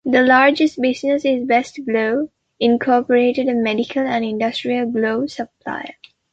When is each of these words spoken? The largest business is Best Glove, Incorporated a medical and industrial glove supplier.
The 0.03 0.23
largest 0.23 0.81
business 0.81 1.25
is 1.25 1.45
Best 1.45 1.79
Glove, 1.85 2.29
Incorporated 2.59 3.47
a 3.47 3.53
medical 3.53 4.01
and 4.01 4.25
industrial 4.25 4.89
glove 4.91 5.29
supplier. 5.29 5.93